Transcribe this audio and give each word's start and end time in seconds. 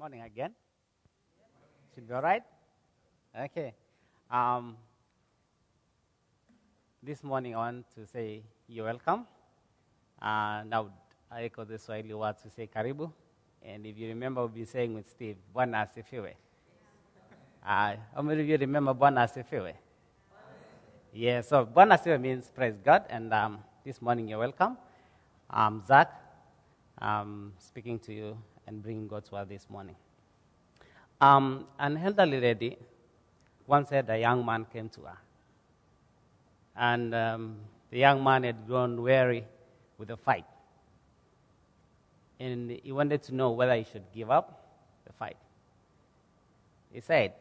morning 0.00 0.22
again. 0.22 0.54
Should 1.94 2.08
be 2.08 2.14
all 2.14 2.22
right? 2.22 2.42
Okay. 3.38 3.74
Um, 4.30 4.78
this 7.02 7.22
morning 7.22 7.54
I 7.54 7.58
want 7.58 7.84
to 7.96 8.06
say 8.06 8.40
you're 8.66 8.86
welcome. 8.86 9.26
Uh, 10.16 10.62
now 10.64 10.88
I 11.30 11.42
echo 11.42 11.64
the 11.64 11.78
Swahili 11.78 12.14
word 12.14 12.36
to 12.42 12.48
say 12.48 12.66
karibu. 12.66 13.12
And 13.62 13.84
if 13.84 13.98
you 13.98 14.08
remember, 14.08 14.40
we've 14.46 14.54
been 14.54 14.64
saying 14.64 14.94
with 14.94 15.06
Steve, 15.10 15.36
Bwana 15.54 15.84
asifiwe. 15.84 16.32
Uh, 17.62 17.96
how 18.14 18.22
many 18.22 18.40
of 18.40 18.48
you 18.48 18.56
remember 18.56 18.94
Bwana 18.94 19.28
asifiwe? 19.28 19.74
Yeah, 21.12 21.42
so 21.42 21.66
Bwana 21.66 21.98
asifiwe 21.98 22.18
means 22.18 22.50
praise 22.50 22.78
God. 22.82 23.04
And 23.10 23.34
um, 23.34 23.58
this 23.84 24.00
morning 24.00 24.28
you're 24.28 24.38
welcome. 24.38 24.78
I'm 25.50 25.84
Zach, 25.86 26.08
um, 27.02 27.52
speaking 27.58 27.98
to 27.98 28.14
you 28.14 28.38
and 28.70 28.84
bringing 28.84 29.08
God's 29.08 29.32
word 29.32 29.48
this 29.48 29.68
morning. 29.68 29.96
Um, 31.20 31.66
an 31.78 31.96
elderly 31.96 32.40
lady 32.40 32.78
once 33.66 33.88
said 33.88 34.08
a 34.08 34.18
young 34.18 34.46
man 34.46 34.64
came 34.72 34.88
to 34.90 35.00
her. 35.02 35.18
And 36.76 37.12
um, 37.12 37.56
the 37.90 37.98
young 37.98 38.22
man 38.22 38.44
had 38.44 38.66
grown 38.68 39.02
weary 39.02 39.44
with 39.98 40.08
the 40.08 40.16
fight. 40.16 40.44
And 42.38 42.70
he 42.82 42.92
wanted 42.92 43.24
to 43.24 43.34
know 43.34 43.50
whether 43.50 43.74
he 43.74 43.84
should 43.84 44.04
give 44.14 44.30
up 44.30 44.64
the 45.04 45.12
fight. 45.12 45.36
He 46.92 47.00
said, 47.00 47.32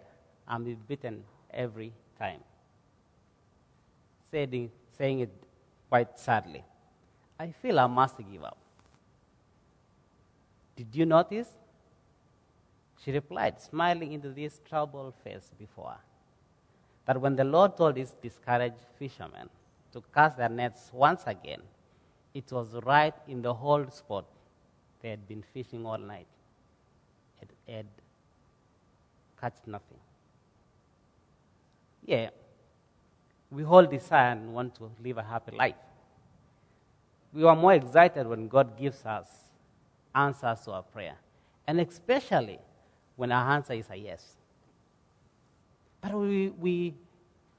I'm 0.47 0.63
beaten 0.87 1.23
every 1.53 1.93
time. 2.17 2.41
Saying, 4.31 4.71
saying 4.97 5.19
it 5.19 5.31
quite 5.89 6.17
sadly. 6.17 6.63
I 7.39 7.51
feel 7.51 7.79
I 7.79 7.85
must 7.85 8.17
give 8.17 8.43
up. 8.43 8.57
Did 10.79 10.95
you 10.95 11.05
notice? 11.05 11.49
She 13.03 13.11
replied, 13.11 13.61
smiling 13.61 14.13
into 14.13 14.29
this 14.29 14.61
troubled 14.69 15.13
face 15.25 15.51
before 15.59 15.97
that 17.05 17.19
when 17.19 17.35
the 17.35 17.43
Lord 17.43 17.75
told 17.75 17.97
his 17.97 18.11
discouraged 18.21 18.85
fishermen 18.97 19.49
to 19.91 20.01
cast 20.15 20.37
their 20.37 20.47
nets 20.47 20.89
once 20.93 21.23
again, 21.25 21.61
it 22.33 22.49
was 22.53 22.75
right 22.85 23.13
in 23.27 23.41
the 23.41 23.53
whole 23.53 23.89
spot 23.89 24.23
they 25.01 25.09
had 25.09 25.27
been 25.27 25.43
fishing 25.53 25.85
all 25.85 25.97
night. 25.97 26.27
It 27.41 27.49
had 27.67 27.87
caught 29.35 29.55
nothing. 29.67 29.99
Yeah, 32.05 32.29
we 33.51 33.65
all 33.65 33.85
desire 33.85 34.31
and 34.31 34.53
want 34.53 34.75
to 34.75 34.89
live 35.03 35.17
a 35.17 35.23
happy 35.23 35.51
life. 35.57 35.75
We 37.33 37.43
are 37.43 37.55
more 37.55 37.73
excited 37.73 38.27
when 38.27 38.47
God 38.47 38.77
gives 38.79 39.05
us 39.05 39.27
answers 40.15 40.61
to 40.61 40.71
our 40.71 40.83
prayer, 40.83 41.15
and 41.67 41.79
especially 41.79 42.59
when 43.15 43.31
our 43.31 43.51
answer 43.51 43.73
is 43.73 43.87
a 43.89 43.95
yes. 43.95 44.35
But 46.01 46.13
we, 46.13 46.49
we 46.49 46.95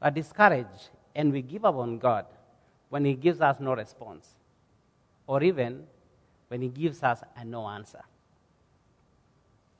are 0.00 0.10
discouraged 0.10 0.90
and 1.14 1.32
we 1.32 1.42
give 1.42 1.64
up 1.64 1.74
on 1.76 1.98
God 1.98 2.26
when 2.88 3.04
He 3.04 3.14
gives 3.14 3.40
us 3.40 3.58
no 3.60 3.74
response, 3.74 4.28
or 5.26 5.42
even 5.42 5.84
when 6.48 6.62
He 6.62 6.68
gives 6.68 7.02
us 7.02 7.22
a 7.36 7.44
no 7.44 7.66
answer. 7.68 8.02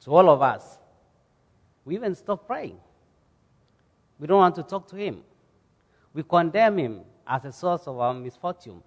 To 0.05 0.15
all 0.15 0.31
of 0.31 0.43
us, 0.43 0.79
we 1.85 1.95
even 1.95 2.15
stop 2.15 2.47
praying. 2.47 2.79
We 4.19 4.27
don't 4.27 4.39
want 4.39 4.55
to 4.57 4.63
talk 4.63 4.87
to 4.89 4.97
Him. 4.97 5.23
We 6.13 6.23
condemn 6.23 6.79
Him 6.79 7.01
as 7.27 7.45
a 7.45 7.53
source 7.53 7.87
of 7.87 7.99
our 7.99 8.15
misfortune. 8.15 8.83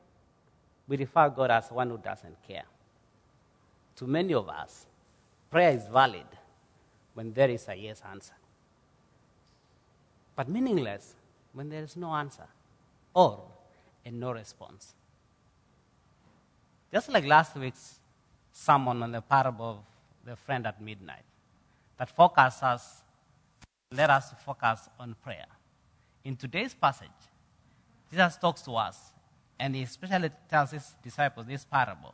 We 0.87 0.97
refer 0.97 1.29
God 1.29 1.51
as 1.51 1.71
one 1.71 1.89
who 1.89 1.97
doesn't 1.97 2.41
care. 2.47 2.63
To 4.03 4.09
many 4.09 4.33
of 4.33 4.49
us, 4.49 4.85
prayer 5.49 5.71
is 5.71 5.87
valid 5.87 6.25
when 7.13 7.31
there 7.31 7.49
is 7.49 7.69
a 7.69 7.73
yes 7.73 8.01
answer, 8.11 8.33
but 10.35 10.49
meaningless 10.49 11.13
when 11.53 11.69
there 11.69 11.81
is 11.83 11.95
no 11.95 12.13
answer 12.13 12.43
or 13.13 13.39
a 14.05 14.11
no 14.11 14.33
response. 14.33 14.93
Just 16.91 17.07
like 17.07 17.25
last 17.25 17.55
week's 17.55 17.99
sermon 18.51 19.01
on 19.03 19.13
the 19.13 19.21
parable 19.21 19.69
of 19.69 19.77
the 20.25 20.35
friend 20.35 20.67
at 20.67 20.81
midnight, 20.81 21.23
that 21.97 22.09
focuses 22.09 22.61
us, 22.61 23.03
let 23.93 24.09
us 24.09 24.33
focus 24.45 24.89
on 24.99 25.15
prayer. 25.23 25.47
In 26.25 26.35
today's 26.35 26.73
passage, 26.73 27.07
Jesus 28.11 28.35
talks 28.35 28.63
to 28.63 28.73
us, 28.73 29.13
and 29.57 29.73
he 29.73 29.83
especially 29.83 30.29
tells 30.49 30.71
his 30.71 30.93
disciples 31.01 31.47
this 31.47 31.63
parable 31.63 32.13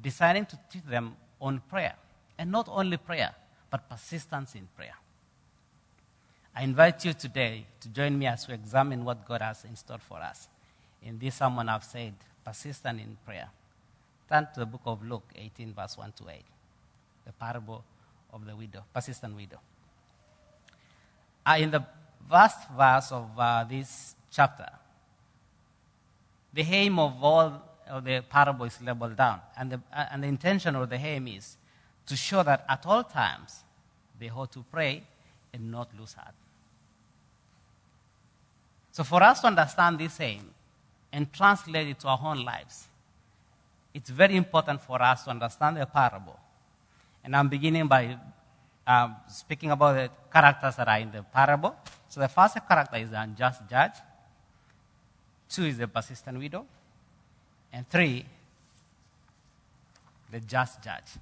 deciding 0.00 0.46
to 0.46 0.58
teach 0.70 0.84
them 0.84 1.16
on 1.40 1.60
prayer. 1.68 1.94
And 2.38 2.50
not 2.50 2.68
only 2.70 2.96
prayer, 2.96 3.34
but 3.70 3.88
persistence 3.88 4.54
in 4.54 4.68
prayer. 4.76 4.94
I 6.54 6.62
invite 6.62 7.04
you 7.04 7.12
today 7.12 7.66
to 7.80 7.88
join 7.88 8.16
me 8.16 8.26
as 8.26 8.46
we 8.46 8.54
examine 8.54 9.04
what 9.04 9.26
God 9.26 9.42
has 9.42 9.64
in 9.64 9.74
store 9.74 9.98
for 9.98 10.18
us. 10.18 10.48
In 11.02 11.18
this 11.18 11.36
sermon, 11.36 11.68
I've 11.68 11.84
said, 11.84 12.14
persistent 12.44 13.00
in 13.00 13.16
prayer. 13.26 13.48
Turn 14.28 14.46
to 14.54 14.60
the 14.60 14.66
book 14.66 14.82
of 14.86 15.04
Luke 15.04 15.28
18, 15.34 15.74
verse 15.74 15.98
1 15.98 16.12
to 16.18 16.30
8, 16.30 16.36
the 17.26 17.32
parable 17.32 17.84
of 18.32 18.46
the 18.46 18.54
widow, 18.54 18.84
persistent 18.94 19.34
widow. 19.36 19.58
Uh, 21.44 21.56
in 21.58 21.70
the 21.70 21.84
first 22.30 22.58
verse 22.76 23.12
of 23.12 23.28
uh, 23.38 23.64
this 23.64 24.14
chapter, 24.30 24.68
the 26.52 26.62
aim 26.62 26.98
of 26.98 27.22
all 27.22 27.62
of 27.88 28.04
the 28.04 28.22
parable 28.28 28.64
is 28.64 28.80
labeled 28.80 29.16
down. 29.16 29.40
And 29.56 29.72
the, 29.72 29.80
uh, 29.92 30.06
and 30.12 30.22
the 30.22 30.28
intention 30.28 30.76
of 30.76 30.88
the 30.88 30.96
aim 30.96 31.28
is 31.28 31.56
to 32.06 32.16
show 32.16 32.42
that 32.42 32.64
at 32.68 32.84
all 32.86 33.04
times 33.04 33.64
they 34.18 34.30
ought 34.30 34.52
to 34.52 34.64
pray 34.70 35.02
and 35.52 35.70
not 35.70 35.88
lose 35.98 36.14
heart. 36.14 36.34
So, 38.92 39.02
for 39.02 39.22
us 39.22 39.40
to 39.40 39.48
understand 39.48 39.98
this 39.98 40.20
aim 40.20 40.50
and 41.12 41.32
translate 41.32 41.88
it 41.88 42.00
to 42.00 42.08
our 42.08 42.20
own 42.22 42.44
lives, 42.44 42.86
it's 43.92 44.10
very 44.10 44.36
important 44.36 44.80
for 44.82 45.02
us 45.02 45.24
to 45.24 45.30
understand 45.30 45.76
the 45.76 45.86
parable. 45.86 46.38
And 47.24 47.34
I'm 47.34 47.48
beginning 47.48 47.86
by 47.88 48.16
um, 48.86 49.16
speaking 49.28 49.70
about 49.70 49.94
the 49.94 50.10
characters 50.32 50.76
that 50.76 50.86
are 50.86 50.98
in 50.98 51.10
the 51.10 51.22
parable. 51.22 51.74
So, 52.08 52.20
the 52.20 52.28
first 52.28 52.56
character 52.68 52.96
is 52.96 53.10
the 53.10 53.20
unjust 53.20 53.62
judge, 53.68 53.94
two 55.48 55.64
is 55.64 55.78
the 55.78 55.88
persistent 55.88 56.38
widow, 56.38 56.66
and 57.74 57.90
three, 57.90 58.24
the 60.30 60.38
just 60.40 60.80
judge. 60.80 61.18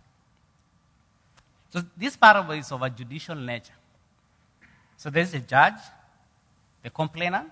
So 1.71 1.83
this 1.97 2.15
parable 2.15 2.53
is 2.53 2.71
of 2.71 2.83
a 2.83 2.91
judicial 2.91 3.35
nature. 3.35 3.73
So 4.99 5.09
there's 5.09 5.33
a 5.33 5.41
judge, 5.41 5.81
the 6.83 6.91
complainant, 6.91 7.51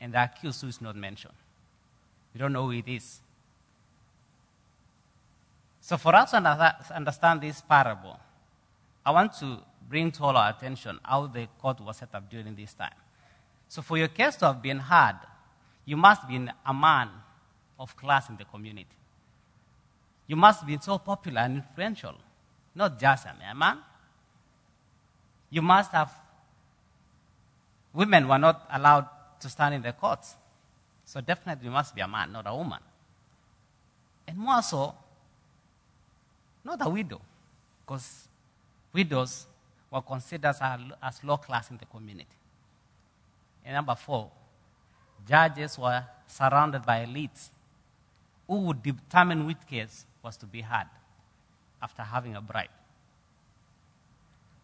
and 0.00 0.14
the 0.14 0.22
accused 0.22 0.60
who 0.60 0.68
is 0.68 0.80
not 0.80 0.94
mentioned. 0.94 1.34
We 2.32 2.38
don't 2.38 2.52
know 2.52 2.66
who 2.66 2.72
it 2.72 2.86
is. 2.86 3.20
So 5.80 5.96
for 5.96 6.14
us 6.14 6.30
to 6.30 6.36
understand 6.94 7.40
this 7.40 7.60
parable, 7.60 8.18
I 9.04 9.10
want 9.10 9.32
to 9.40 9.58
bring 9.88 10.12
to 10.12 10.22
all 10.22 10.36
our 10.36 10.50
attention 10.50 11.00
how 11.02 11.26
the 11.26 11.48
court 11.60 11.80
was 11.80 11.96
set 11.96 12.14
up 12.14 12.30
during 12.30 12.54
this 12.54 12.72
time. 12.74 12.94
So 13.68 13.82
for 13.82 13.98
your 13.98 14.08
case 14.08 14.36
to 14.36 14.46
have 14.46 14.62
been 14.62 14.78
heard, 14.78 15.18
you 15.84 15.96
must 15.96 16.28
be 16.28 16.36
a 16.64 16.74
man 16.74 17.10
of 17.78 17.96
class 17.96 18.28
in 18.28 18.36
the 18.36 18.44
community. 18.44 18.96
You 20.26 20.36
must 20.36 20.66
be 20.66 20.78
so 20.80 20.98
popular 20.98 21.42
and 21.42 21.56
influential, 21.56 22.14
not 22.74 22.98
just 22.98 23.26
a 23.26 23.54
man. 23.54 23.78
You 25.50 25.62
must 25.62 25.92
have, 25.92 26.12
women 27.92 28.26
were 28.26 28.38
not 28.38 28.66
allowed 28.72 29.06
to 29.40 29.48
stand 29.48 29.74
in 29.74 29.82
the 29.82 29.92
courts. 29.92 30.34
So 31.04 31.20
definitely 31.20 31.66
you 31.66 31.70
must 31.70 31.94
be 31.94 32.00
a 32.00 32.08
man, 32.08 32.32
not 32.32 32.46
a 32.46 32.54
woman. 32.54 32.80
And 34.26 34.38
more 34.38 34.62
so, 34.62 34.94
not 36.64 36.78
a 36.80 36.88
widow, 36.88 37.20
because 37.84 38.26
widows 38.92 39.46
were 39.90 40.00
considered 40.00 40.54
as 41.02 41.22
low 41.22 41.36
class 41.36 41.70
in 41.70 41.76
the 41.76 41.84
community. 41.84 42.26
And 43.64 43.74
number 43.74 43.94
four, 43.94 44.30
judges 45.28 45.78
were 45.78 46.02
surrounded 46.26 46.84
by 46.86 47.04
elites 47.04 47.50
who 48.48 48.60
would 48.60 48.82
determine 48.82 49.46
which 49.46 49.66
case 49.68 50.06
was 50.22 50.36
to 50.38 50.46
be 50.46 50.60
had 50.60 50.86
after 51.82 52.02
having 52.02 52.34
a 52.34 52.40
bribe. 52.40 52.68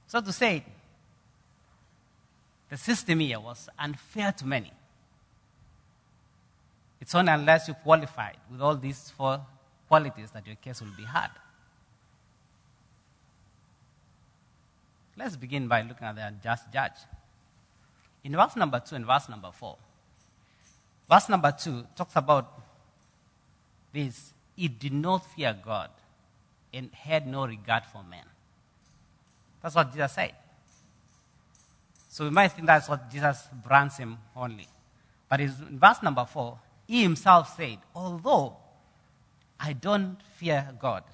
So 0.07 0.21
to 0.21 0.33
say, 0.33 0.65
the 2.69 2.77
system 2.77 3.21
here 3.21 3.41
was 3.41 3.69
unfair 3.79 4.33
to 4.33 4.47
many. 4.47 4.73
It's 7.01 7.15
only 7.15 7.33
unless 7.33 7.69
you 7.69 7.75
qualified 7.75 8.37
with 8.51 8.61
all 8.61 8.77
these 8.77 9.11
four 9.11 9.41
qualities 9.89 10.31
that 10.33 10.47
your 10.47 10.57
case 10.57 10.81
will 10.81 10.95
be 10.97 11.05
heard. 11.05 11.31
Let's 15.17 15.37
begin 15.37 15.69
by 15.69 15.83
looking 15.83 16.07
at 16.07 16.17
the 16.17 16.35
just 16.43 16.73
judge. 16.73 16.93
In 18.25 18.33
verse 18.33 18.57
number 18.57 18.81
two 18.81 18.97
and 18.97 19.07
verse 19.07 19.29
number 19.29 19.51
four, 19.53 19.77
verse 21.09 21.29
number 21.29 21.53
two 21.53 21.85
talks 21.97 22.17
about 22.17 22.60
this, 23.93 24.33
he 24.57 24.69
did 24.69 24.93
not 24.93 25.27
fear 25.27 25.57
God 25.65 25.91
and 26.73 26.91
had 26.93 27.27
no 27.27 27.47
regard 27.47 27.85
for 27.87 28.03
men. 28.03 28.25
That's 29.63 29.75
what 29.75 29.93
Jesus 29.93 30.13
said. 30.13 30.33
So 32.09 32.25
we 32.25 32.31
might 32.31 32.49
think 32.49 32.67
that's 32.67 32.89
what 32.89 33.11
Jesus 33.11 33.49
brands 33.65 33.97
him 33.97 34.19
only. 34.35 34.67
But 35.29 35.41
in 35.41 35.51
verse 35.79 36.03
number 36.03 36.25
four, 36.25 36.59
he 36.87 37.03
himself 37.03 37.57
said, 37.57 37.79
Although 37.95 38.57
I 39.59 39.75
don't 39.75 40.17
fear 40.37 40.69
God 40.81 41.05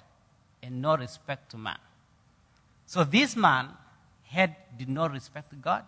and 0.63 0.81
no 0.81 0.97
respect 0.97 1.51
to 1.51 1.57
man. 1.57 1.77
So 2.85 3.03
this 3.03 3.35
man 3.35 3.69
had 4.23 4.55
did 4.77 4.89
not 4.89 5.11
respect 5.11 5.53
God. 5.61 5.83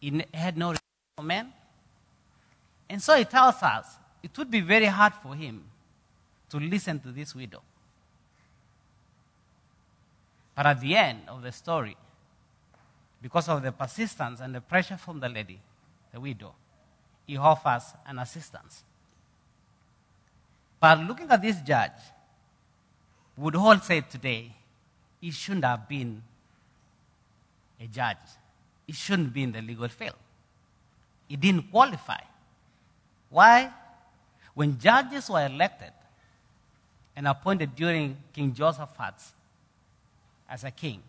He 0.00 0.24
had 0.34 0.56
no 0.56 0.70
respect 0.70 0.86
for 1.16 1.22
man. 1.22 1.52
And 2.90 3.00
so 3.02 3.16
he 3.16 3.24
tells 3.24 3.62
us 3.62 3.86
it 4.22 4.36
would 4.38 4.50
be 4.50 4.60
very 4.60 4.86
hard 4.86 5.14
for 5.14 5.34
him 5.34 5.64
to 6.50 6.58
listen 6.58 7.00
to 7.00 7.08
this 7.12 7.34
widow. 7.34 7.62
But 10.54 10.66
at 10.66 10.80
the 10.80 10.94
end 10.96 11.20
of 11.28 11.42
the 11.42 11.52
story, 11.52 11.96
because 13.20 13.48
of 13.48 13.62
the 13.62 13.72
persistence 13.72 14.40
and 14.40 14.54
the 14.54 14.60
pressure 14.60 14.96
from 14.96 15.20
the 15.20 15.28
lady, 15.28 15.60
the 16.12 16.20
widow, 16.20 16.54
he 17.26 17.36
offers 17.36 17.84
an 18.06 18.18
assistance. 18.18 18.82
But 20.78 20.98
looking 21.00 21.30
at 21.30 21.40
this 21.40 21.60
judge, 21.60 21.92
would 23.36 23.56
all 23.56 23.78
say 23.78 24.02
today, 24.02 24.54
he 25.20 25.30
shouldn't 25.30 25.64
have 25.64 25.88
been 25.88 26.22
a 27.80 27.86
judge. 27.86 28.16
He 28.86 28.92
shouldn't 28.92 29.32
be 29.32 29.44
in 29.44 29.52
the 29.52 29.62
legal 29.62 29.88
field. 29.88 30.16
He 31.28 31.36
didn't 31.36 31.70
qualify. 31.70 32.20
Why? 33.30 33.72
When 34.54 34.78
judges 34.78 35.30
were 35.30 35.44
elected 35.44 35.92
and 37.16 37.26
appointed 37.26 37.74
during 37.74 38.16
King 38.32 38.52
Jehoshaphat's 38.52 39.32
as 40.48 40.64
a 40.64 40.70
king, 40.70 41.02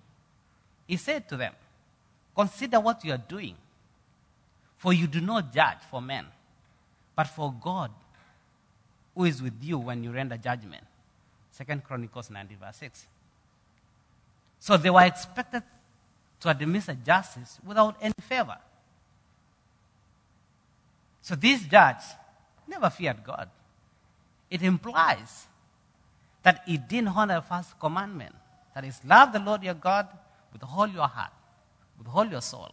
he 0.88 0.98
said 0.98 1.28
to 1.30 1.38
them, 1.38 1.54
Consider 2.36 2.80
what 2.80 3.04
you 3.06 3.14
are 3.14 3.18
doing, 3.18 3.56
for 4.78 4.94
you 4.94 5.08
do 5.08 5.22
not 5.22 5.54
judge 5.54 5.78
for 5.90 6.02
men, 6.02 6.26
but 7.16 7.28
for 7.28 7.54
God 7.62 7.92
who 9.16 9.26
is 9.26 9.42
with 9.42 9.54
you 9.62 9.78
when 9.78 10.04
you 10.04 10.12
render 10.12 10.38
judgment. 10.38 10.84
Second 11.52 11.84
Chronicles 11.84 12.32
90, 12.32 12.56
verse 12.56 12.78
6. 12.78 13.06
So 14.60 14.78
they 14.78 14.90
were 14.90 15.04
expected 15.04 15.62
to 16.40 16.50
administer 16.50 16.98
justice 17.06 17.60
without 17.66 17.96
any 18.02 18.14
favor. 18.22 18.58
So 21.22 21.36
these 21.36 21.64
judge 21.66 22.04
never 22.74 22.90
feared 22.90 23.24
God. 23.24 23.50
It 24.50 24.62
implies 24.62 25.48
that 26.44 26.64
he 26.66 26.78
didn't 26.78 27.10
honor 27.10 27.36
the 27.36 27.42
first 27.42 27.80
commandment 27.80 28.36
that 28.76 28.84
is, 28.84 29.00
love 29.06 29.32
the 29.32 29.40
Lord 29.40 29.64
your 29.64 29.76
God 29.76 30.08
with 30.52 30.64
all 30.64 30.88
your 30.88 31.08
heart, 31.08 31.32
with 31.98 32.08
all 32.14 32.26
your 32.26 32.42
soul, 32.42 32.72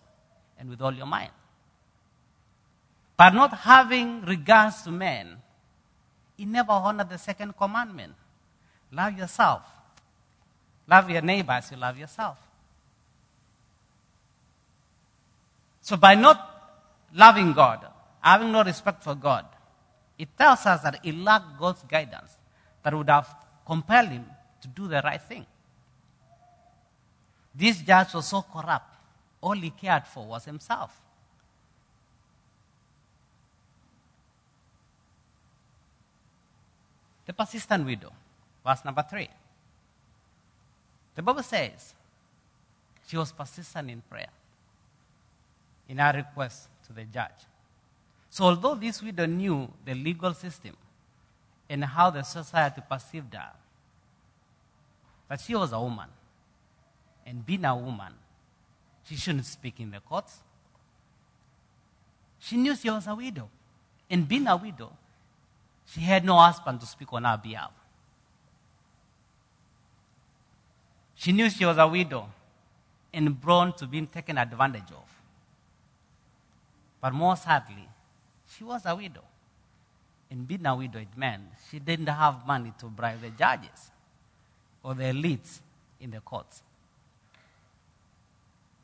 and 0.59 0.69
with 0.69 0.81
all 0.81 0.93
your 0.93 1.07
mind. 1.07 1.31
But 3.17 3.35
not 3.35 3.53
having 3.53 4.23
regards 4.23 4.83
to 4.83 4.91
men, 4.91 5.37
he 6.37 6.47
never 6.47 6.73
honored 6.73 7.11
the 7.11 7.19
second 7.19 7.57
commandment 7.57 8.15
love 8.93 9.17
yourself. 9.17 9.63
Love 10.89 11.11
your 11.11 11.23
neighbor 11.23 11.53
as 11.53 11.71
you 11.71 11.77
love 11.77 11.97
yourself. 11.97 12.39
So, 15.83 15.97
by 15.97 16.15
not 16.15 16.39
loving 17.15 17.53
God, 17.53 17.87
having 18.21 18.51
no 18.51 18.65
respect 18.65 19.05
for 19.05 19.15
God, 19.15 19.47
it 20.21 20.29
tells 20.37 20.67
us 20.67 20.83
that 20.83 21.03
he 21.03 21.13
lacked 21.13 21.59
God's 21.59 21.83
guidance 21.85 22.37
that 22.83 22.95
would 22.95 23.09
have 23.09 23.35
compelled 23.67 24.11
him 24.11 24.27
to 24.61 24.69
do 24.69 24.87
the 24.87 25.01
right 25.03 25.23
thing. 25.23 25.47
This 27.55 27.81
judge 27.81 28.13
was 28.13 28.27
so 28.27 28.43
corrupt, 28.43 28.97
all 29.41 29.55
he 29.55 29.71
cared 29.71 30.07
for 30.07 30.27
was 30.27 30.45
himself. 30.45 30.95
The 37.25 37.33
persistent 37.33 37.87
widow, 37.87 38.13
verse 38.63 38.85
number 38.85 39.05
three. 39.09 39.31
The 41.15 41.23
Bible 41.23 41.43
says 41.43 41.95
she 43.07 43.17
was 43.17 43.33
persistent 43.33 43.91
in 43.91 44.03
prayer, 44.03 44.29
in 45.89 45.97
her 45.97 46.13
request 46.15 46.69
to 46.87 46.93
the 46.93 47.05
judge. 47.05 47.47
So, 48.31 48.45
although 48.45 48.77
this 48.77 49.03
widow 49.03 49.27
knew 49.27 49.69
the 49.85 49.93
legal 49.95 50.33
system 50.33 50.77
and 51.69 51.85
how 51.85 52.11
the 52.11 52.23
society 52.23 52.81
perceived 52.89 53.35
her, 53.35 53.51
that 55.29 55.41
she 55.41 55.55
was 55.55 55.73
a 55.73 55.81
woman, 55.81 56.09
and 57.27 57.45
being 57.45 57.65
a 57.65 57.77
woman, 57.77 58.13
she 59.05 59.17
shouldn't 59.17 59.47
speak 59.47 59.81
in 59.81 59.91
the 59.91 60.01
courts. 60.01 60.39
She 62.39 62.57
knew 62.57 62.75
she 62.77 62.89
was 62.89 63.07
a 63.07 63.15
widow. 63.15 63.49
And 64.09 64.27
being 64.27 64.47
a 64.47 64.57
widow, 64.57 64.93
she 65.87 66.01
had 66.01 66.25
no 66.25 66.37
husband 66.39 66.81
to 66.81 66.87
speak 66.87 67.13
on 67.13 67.25
her 67.25 67.37
behalf. 67.37 67.73
She 71.15 71.33
knew 71.33 71.51
she 71.51 71.65
was 71.65 71.77
a 71.79 71.87
widow 71.87 72.29
and 73.13 73.41
prone 73.43 73.73
to 73.75 73.87
being 73.87 74.07
taken 74.07 74.39
advantage 74.39 74.91
of. 74.91 75.05
But 77.01 77.13
more 77.13 77.37
sadly, 77.37 77.90
she 78.61 78.65
was 78.65 78.83
a 78.85 78.95
widow. 78.95 79.25
And 80.31 80.47
being 80.47 80.67
a 80.67 80.77
widow, 80.77 80.99
it 80.99 81.17
meant 81.17 81.45
she 81.71 81.79
didn't 81.79 82.09
have 82.09 82.47
money 82.47 82.75
to 82.79 82.87
bribe 82.87 83.23
the 83.23 83.31
judges 83.31 83.91
or 84.83 84.95
the 84.95 85.05
elites 85.05 85.61
in 85.99 86.11
the 86.11 86.21
courts. 86.21 86.63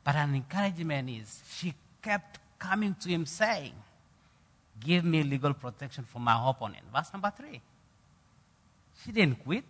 But 0.03 0.15
an 0.15 0.33
encouragement 0.33 1.11
is 1.11 1.43
she 1.55 1.75
kept 2.01 2.39
coming 2.57 2.95
to 3.01 3.09
him 3.09 3.27
saying, 3.27 3.73
Give 4.79 5.05
me 5.05 5.21
legal 5.23 5.53
protection 5.53 6.05
for 6.05 6.19
my 6.19 6.49
opponent. 6.49 6.83
Verse 6.93 7.13
number 7.13 7.31
three. 7.35 7.61
She 9.03 9.11
didn't 9.11 9.43
quit. 9.43 9.63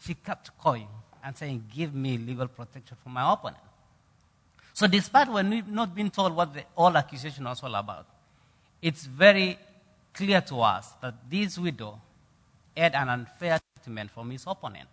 She 0.00 0.14
kept 0.14 0.56
calling 0.58 0.88
and 1.22 1.36
saying, 1.36 1.66
Give 1.74 1.94
me 1.94 2.16
legal 2.16 2.48
protection 2.48 2.96
for 3.02 3.10
my 3.10 3.30
opponent. 3.30 3.62
So, 4.72 4.86
despite 4.86 5.28
we're 5.28 5.42
not 5.42 5.94
being 5.94 6.10
told 6.10 6.34
what 6.34 6.54
the 6.54 6.64
whole 6.74 6.96
accusation 6.96 7.44
was 7.44 7.62
all 7.62 7.74
about, 7.74 8.06
it's 8.80 9.04
very 9.06 9.58
clear 10.12 10.40
to 10.40 10.60
us 10.60 10.92
that 11.02 11.14
this 11.30 11.58
widow 11.58 12.00
had 12.76 12.94
an 12.94 13.08
unfair 13.08 13.58
treatment 13.82 14.10
from 14.10 14.30
his 14.30 14.44
opponent. 14.46 14.88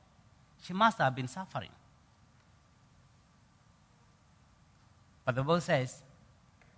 She 0.63 0.73
must 0.73 0.97
have 0.97 1.15
been 1.15 1.27
suffering. 1.27 1.69
But 5.25 5.35
the 5.35 5.41
Bible 5.41 5.61
says 5.61 6.01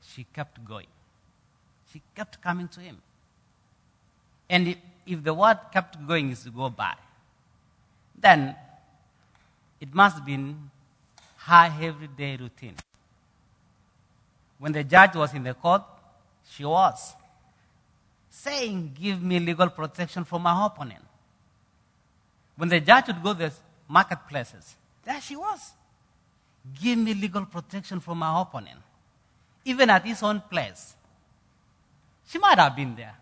she 0.01 0.25
kept 0.33 0.63
going. 0.65 0.88
She 1.91 2.01
kept 2.15 2.41
coming 2.41 2.67
to 2.69 2.79
him. 2.79 2.97
And 4.50 4.67
if, 4.67 4.77
if 5.05 5.24
the 5.24 5.33
word 5.33 5.57
kept 5.71 6.05
going 6.05 6.31
is 6.31 6.43
to 6.43 6.51
go 6.51 6.69
by, 6.69 6.93
then 8.17 8.55
it 9.79 9.93
must 9.93 10.17
have 10.17 10.25
been 10.25 10.69
her 11.38 11.74
everyday 11.81 12.38
routine. 12.38 12.75
When 14.57 14.71
the 14.71 14.83
judge 14.83 15.15
was 15.15 15.33
in 15.33 15.43
the 15.43 15.53
court, 15.53 15.83
she 16.49 16.65
was 16.65 17.13
saying, 18.29 18.95
Give 18.99 19.21
me 19.21 19.39
legal 19.39 19.69
protection 19.69 20.23
from 20.23 20.43
my 20.43 20.65
opponent. 20.65 21.03
When 22.55 22.69
the 22.69 22.79
judge 22.79 23.07
would 23.07 23.23
go 23.23 23.33
to 23.33 23.39
the 23.39 23.53
marketplaces, 23.87 24.75
there 25.03 25.19
she 25.21 25.35
was 25.35 25.73
Give 26.73 26.97
me 26.97 27.13
legal 27.13 27.45
protection 27.45 27.99
from 27.99 28.19
my 28.19 28.41
opponent. 28.41 28.79
Even 29.63 29.89
at 29.89 30.05
his 30.05 30.21
own 30.23 30.41
place. 30.41 30.95
She 32.27 32.39
might 32.39 32.57
have 32.57 32.75
been 32.75 32.95
there. 32.95 33.15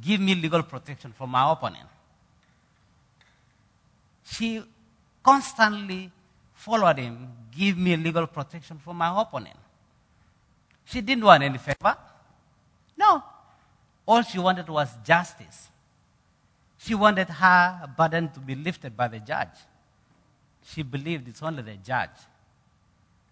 Give 0.00 0.20
me 0.20 0.34
legal 0.34 0.62
protection 0.62 1.12
from 1.12 1.30
my 1.30 1.52
opponent. 1.52 1.88
She 4.24 4.62
constantly 5.22 6.10
followed 6.54 6.98
him. 6.98 7.28
Give 7.50 7.76
me 7.76 7.96
legal 7.96 8.26
protection 8.26 8.78
from 8.78 8.96
my 8.96 9.20
opponent. 9.20 9.56
She 10.84 11.00
didn't 11.00 11.24
want 11.24 11.42
any 11.42 11.58
favor. 11.58 11.96
No. 12.98 13.22
All 14.06 14.22
she 14.22 14.38
wanted 14.38 14.68
was 14.68 14.88
justice. 15.04 15.68
She 16.78 16.94
wanted 16.94 17.28
her 17.28 17.88
burden 17.96 18.30
to 18.30 18.40
be 18.40 18.54
lifted 18.54 18.96
by 18.96 19.08
the 19.08 19.20
judge. 19.20 19.56
She 20.64 20.82
believed 20.82 21.28
it's 21.28 21.42
only 21.42 21.62
the 21.62 21.76
judge 21.76 22.18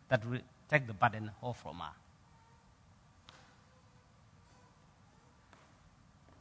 that 0.08 0.24
will 0.28 0.40
take 0.70 0.86
the 0.86 0.94
burden 0.94 1.30
off 1.42 1.62
from 1.62 1.78
her. 1.78 1.92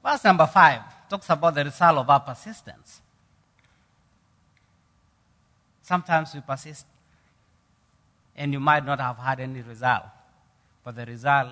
Verse 0.04 0.24
number 0.24 0.46
five 0.46 0.82
talks 1.10 1.30
about 1.30 1.56
the 1.56 1.66
result 1.66 1.98
of 1.98 2.10
our 2.10 2.20
persistence. 2.20 3.02
Sometimes 5.82 6.34
we 6.34 6.42
persist, 6.42 6.86
and 8.36 8.54
you 8.54 8.60
might 8.60 8.86
not 8.86 9.00
have 9.00 9.18
had 9.18 9.40
any 9.40 9.62
result, 9.62 10.04
but 10.84 10.96
the 10.96 11.06
result 11.06 11.50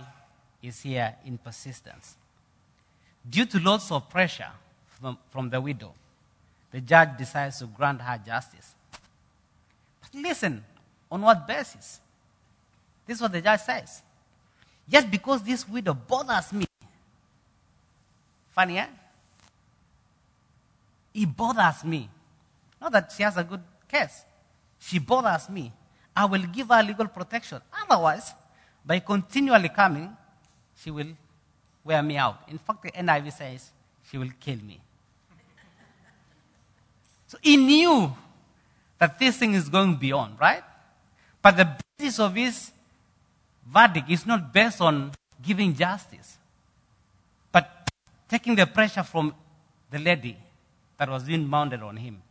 is 0.63 0.81
here 0.81 1.13
in 1.25 1.37
persistence. 1.37 2.15
Due 3.29 3.45
to 3.45 3.59
lots 3.59 3.91
of 3.91 4.09
pressure 4.09 4.51
from, 4.87 5.17
from 5.29 5.49
the 5.49 5.61
widow, 5.61 5.93
the 6.71 6.81
judge 6.81 7.09
decides 7.17 7.59
to 7.59 7.67
grant 7.67 8.01
her 8.01 8.19
justice. 8.25 8.73
But 10.01 10.19
listen. 10.19 10.63
On 11.11 11.21
what 11.21 11.45
basis? 11.45 11.99
This 13.05 13.17
is 13.17 13.21
what 13.21 13.31
the 13.31 13.41
judge 13.41 13.59
says. 13.59 14.01
Just 14.89 15.11
because 15.11 15.43
this 15.43 15.69
widow 15.69 15.93
bothers 15.93 16.51
me. 16.51 16.65
Funny, 18.49 18.79
eh? 18.79 18.87
It 21.13 21.37
bothers 21.37 21.83
me. 21.83 22.09
Not 22.81 22.91
that 22.93 23.11
she 23.15 23.21
has 23.21 23.37
a 23.37 23.43
good 23.43 23.61
case. 23.87 24.23
She 24.79 24.97
bothers 24.97 25.49
me. 25.49 25.71
I 26.15 26.25
will 26.25 26.41
give 26.41 26.69
her 26.69 26.81
legal 26.81 27.07
protection. 27.07 27.61
Otherwise, 27.83 28.33
by 28.83 28.99
continually 28.99 29.69
coming, 29.69 30.17
she 30.77 30.91
will 30.91 31.07
wear 31.83 32.01
me 32.01 32.17
out. 32.17 32.39
In 32.47 32.57
fact, 32.57 32.83
the 32.83 32.91
NIV 32.91 33.33
says 33.33 33.71
she 34.09 34.17
will 34.17 34.31
kill 34.39 34.57
me. 34.57 34.79
So 37.27 37.37
he 37.41 37.57
knew 37.57 38.13
that 38.99 39.17
this 39.19 39.37
thing 39.37 39.53
is 39.53 39.69
going 39.69 39.95
beyond, 39.95 40.39
right? 40.39 40.63
But 41.41 41.57
the 41.57 41.75
basis 41.97 42.19
of 42.19 42.35
his 42.35 42.71
verdict 43.67 44.09
is 44.09 44.25
not 44.25 44.53
based 44.53 44.81
on 44.81 45.11
giving 45.41 45.75
justice, 45.75 46.37
but 47.51 47.89
taking 48.29 48.55
the 48.55 48.65
pressure 48.65 49.03
from 49.03 49.33
the 49.91 49.99
lady 49.99 50.37
that 50.97 51.09
was 51.09 51.23
being 51.23 51.47
mounted 51.47 51.81
on 51.81 51.97
him. 51.97 52.21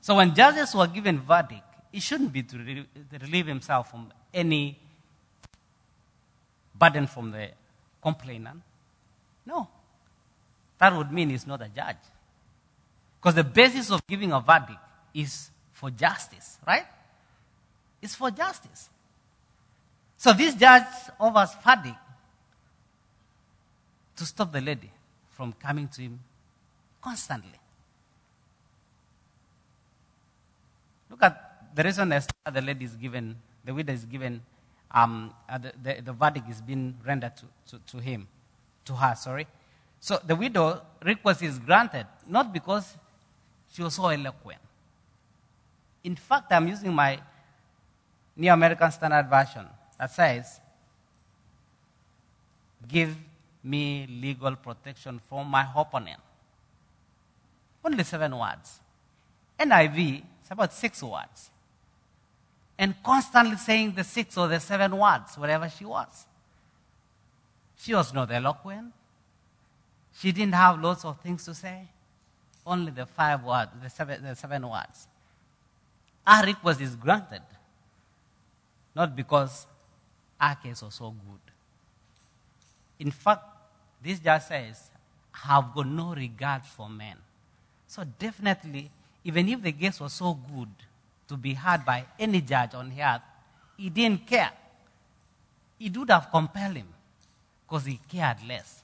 So 0.00 0.16
when 0.16 0.34
judges 0.34 0.74
were 0.74 0.86
given 0.86 1.20
verdict, 1.20 1.62
it 1.92 2.02
shouldn't 2.02 2.32
be 2.32 2.42
to 2.42 2.84
relieve 3.20 3.46
himself 3.46 3.90
from 3.90 4.12
any 4.32 4.78
burden 6.80 7.06
from 7.06 7.30
the 7.30 7.50
complainant. 8.02 8.62
No. 9.46 9.68
That 10.78 10.96
would 10.96 11.12
mean 11.12 11.28
he's 11.28 11.46
not 11.46 11.60
a 11.60 11.68
judge. 11.68 12.02
Because 13.20 13.34
the 13.34 13.44
basis 13.44 13.90
of 13.90 14.04
giving 14.06 14.32
a 14.32 14.40
verdict 14.40 14.80
is 15.12 15.50
for 15.74 15.90
justice, 15.90 16.58
right? 16.66 16.86
It's 18.00 18.14
for 18.14 18.30
justice. 18.30 18.88
So 20.16 20.32
this 20.32 20.54
judge 20.54 20.86
offers 21.20 21.50
verdict 21.62 21.96
to 24.16 24.24
stop 24.24 24.52
the 24.52 24.60
lady 24.60 24.90
from 25.30 25.52
coming 25.52 25.88
to 25.88 26.02
him 26.02 26.18
constantly. 27.02 27.58
Look 31.10 31.22
at 31.22 31.74
the 31.74 31.82
reason 31.82 32.08
the 32.08 32.62
lady 32.62 32.84
is 32.84 32.96
given, 32.96 33.36
the 33.64 33.74
widow 33.74 33.92
is 33.92 34.04
given, 34.04 34.42
um, 34.92 35.32
uh, 35.48 35.58
the, 35.58 35.72
the, 35.82 36.02
the, 36.02 36.12
verdict 36.12 36.48
is 36.50 36.60
being 36.60 36.96
rendered 37.06 37.32
to, 37.36 37.44
to, 37.68 37.78
to 37.86 37.98
him, 37.98 38.26
to 38.84 38.94
her, 38.94 39.14
sorry. 39.14 39.46
So 40.00 40.18
the 40.24 40.34
widow 40.34 40.82
request 41.04 41.42
is 41.42 41.58
granted, 41.58 42.06
not 42.26 42.52
because 42.52 42.96
she 43.72 43.82
was 43.82 43.94
so 43.94 44.08
eloquent. 44.08 44.58
In 46.02 46.16
fact, 46.16 46.52
I'm 46.52 46.66
using 46.66 46.92
my 46.92 47.20
New 48.36 48.50
American 48.50 48.90
Standard 48.90 49.28
Version 49.28 49.66
that 49.98 50.10
says, 50.10 50.60
Give 52.88 53.14
me 53.62 54.06
legal 54.08 54.56
protection 54.56 55.20
from 55.28 55.46
my 55.48 55.66
opponent. 55.76 56.18
Only 57.84 58.02
seven 58.04 58.36
words. 58.36 58.80
NIV, 59.58 60.22
it's 60.40 60.50
about 60.50 60.72
six 60.72 61.02
words. 61.02 61.50
And 62.80 62.94
constantly 63.02 63.58
saying 63.58 63.92
the 63.94 64.02
six 64.02 64.38
or 64.38 64.48
the 64.48 64.58
seven 64.58 64.96
words, 64.96 65.36
wherever 65.36 65.68
she 65.68 65.84
was. 65.84 66.24
She 67.76 67.94
was 67.94 68.14
not 68.14 68.32
eloquent. 68.32 68.94
She 70.18 70.32
didn't 70.32 70.54
have 70.54 70.80
lots 70.80 71.04
of 71.04 71.20
things 71.20 71.44
to 71.44 71.54
say 71.54 71.88
only 72.64 72.90
the 72.90 73.04
five 73.04 73.44
words, 73.44 73.70
the 73.82 73.90
seven, 73.90 74.22
the 74.22 74.34
seven 74.34 74.66
words. 74.66 75.08
Our 76.26 76.46
request 76.46 76.80
is 76.80 76.96
granted, 76.96 77.42
not 78.94 79.14
because 79.14 79.66
our 80.40 80.54
case 80.54 80.80
was 80.80 80.94
so 80.94 81.10
good. 81.10 81.52
In 82.98 83.10
fact, 83.10 83.44
this 84.02 84.20
judge 84.20 84.42
says, 84.44 84.90
have 85.32 85.74
got 85.74 85.86
no 85.86 86.14
regard 86.14 86.64
for 86.64 86.88
men. 86.88 87.16
So 87.86 88.04
definitely, 88.18 88.90
even 89.22 89.50
if 89.50 89.60
the 89.60 89.72
case 89.72 90.00
was 90.00 90.14
so 90.14 90.32
good 90.32 90.68
to 91.30 91.36
be 91.36 91.54
heard 91.54 91.84
by 91.84 92.04
any 92.18 92.40
judge 92.40 92.74
on 92.74 92.92
earth, 93.00 93.22
he 93.76 93.88
didn't 93.88 94.26
care. 94.26 94.50
It 95.78 95.96
would 95.96 96.10
have 96.10 96.28
compelled 96.28 96.74
him 96.74 96.88
because 97.66 97.86
he 97.86 98.00
cared 98.08 98.38
less. 98.48 98.82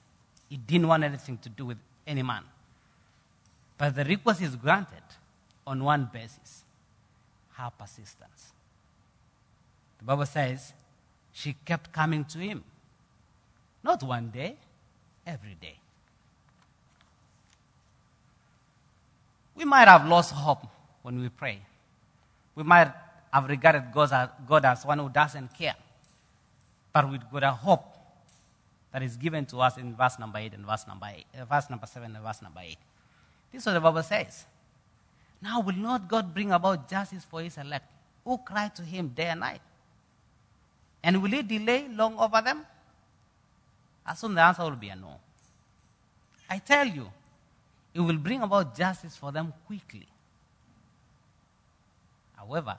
He 0.48 0.56
didn't 0.56 0.86
want 0.86 1.02
anything 1.02 1.38
to 1.38 1.48
do 1.48 1.66
with 1.66 1.78
any 2.06 2.22
man. 2.22 2.44
But 3.76 3.96
the 3.96 4.04
request 4.04 4.42
is 4.42 4.54
granted 4.54 5.02
on 5.66 5.82
one 5.82 6.08
basis 6.12 6.62
her 7.54 7.70
persistence. 7.76 8.52
The 9.98 10.04
Bible 10.04 10.26
says 10.26 10.72
she 11.32 11.56
kept 11.64 11.92
coming 11.92 12.24
to 12.26 12.38
him. 12.38 12.62
Not 13.82 14.04
one 14.04 14.30
day, 14.30 14.56
every 15.26 15.56
day. 15.60 15.78
We 19.56 19.64
might 19.64 19.88
have 19.88 20.06
lost 20.06 20.32
hope 20.32 20.64
when 21.02 21.20
we 21.20 21.28
pray. 21.28 21.60
We 22.56 22.64
might 22.64 22.90
have 23.32 23.48
regarded 23.48 23.84
God 23.92 24.12
as, 24.12 24.28
God 24.48 24.64
as 24.64 24.84
one 24.84 24.98
who 24.98 25.08
doesn't 25.08 25.54
care. 25.54 25.76
But 26.92 27.10
we've 27.10 27.30
got 27.30 27.44
a 27.44 27.52
hope 27.52 27.84
that 28.92 29.02
is 29.02 29.16
given 29.16 29.44
to 29.46 29.58
us 29.58 29.76
in 29.76 29.94
verse 29.94 30.18
number 30.18 30.38
8 30.38 30.54
and 30.54 30.64
verse 30.64 30.86
number, 30.88 31.06
eight, 31.14 31.26
uh, 31.38 31.44
verse 31.44 31.68
number 31.68 31.86
7 31.86 32.16
and 32.16 32.24
verse 32.24 32.40
number 32.40 32.60
8. 32.60 32.78
This 33.52 33.60
is 33.60 33.66
what 33.66 33.74
the 33.74 33.80
Bible 33.80 34.02
says. 34.02 34.46
Now, 35.42 35.60
will 35.60 35.76
not 35.76 36.08
God 36.08 36.32
bring 36.32 36.50
about 36.50 36.88
justice 36.88 37.22
for 37.22 37.42
his 37.42 37.58
elect 37.58 37.84
who 38.24 38.38
cry 38.38 38.68
to 38.74 38.82
him 38.82 39.08
day 39.08 39.26
and 39.26 39.40
night? 39.40 39.60
And 41.02 41.22
will 41.22 41.30
he 41.30 41.42
delay 41.42 41.88
long 41.88 42.18
over 42.18 42.40
them? 42.40 42.64
I 44.06 44.12
Assume 44.12 44.34
the 44.34 44.40
answer 44.40 44.62
will 44.62 44.70
be 44.70 44.88
a 44.88 44.96
no. 44.96 45.20
I 46.48 46.58
tell 46.58 46.86
you, 46.86 47.10
it 47.92 48.00
will 48.00 48.16
bring 48.16 48.40
about 48.40 48.76
justice 48.76 49.16
for 49.16 49.30
them 49.30 49.52
quickly. 49.66 50.06
However, 52.46 52.76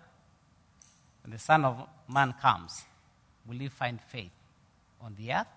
when 1.23 1.31
the 1.31 1.39
Son 1.39 1.65
of 1.65 1.87
Man 2.07 2.33
comes, 2.41 2.83
will 3.45 3.57
he 3.57 3.67
find 3.67 3.99
faith 4.01 4.31
on 5.01 5.15
the 5.17 5.33
earth? 5.33 5.47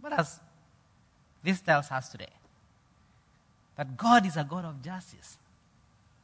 But 0.00 0.12
as 0.12 0.40
this 1.42 1.60
tells 1.60 1.90
us 1.90 2.08
today 2.08 2.32
that 3.76 3.96
God 3.96 4.26
is 4.26 4.36
a 4.36 4.44
God 4.44 4.64
of 4.64 4.82
justice. 4.82 5.36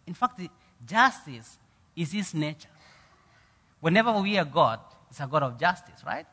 In 0.06 0.14
fact, 0.14 0.40
justice 0.86 1.58
is 1.96 2.12
His 2.12 2.34
nature. 2.34 2.68
Whenever 3.80 4.12
we 4.20 4.38
are 4.38 4.44
God, 4.44 4.80
it's 5.10 5.20
a 5.20 5.26
God 5.26 5.42
of 5.42 5.58
justice, 5.58 6.02
right? 6.06 6.26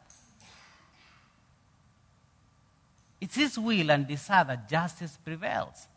It's 3.20 3.36
His 3.36 3.58
will 3.58 3.90
and 3.92 4.08
desire 4.08 4.44
that 4.46 4.70
justice 4.70 5.18
prevails. 5.24 5.88